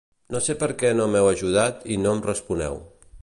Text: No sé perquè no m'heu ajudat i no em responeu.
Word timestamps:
No 0.35 0.39
sé 0.45 0.53
perquè 0.63 0.91
no 0.99 1.05
m'heu 1.15 1.29
ajudat 1.33 1.87
i 1.97 1.99
no 2.07 2.17
em 2.17 2.25
responeu. 2.31 2.81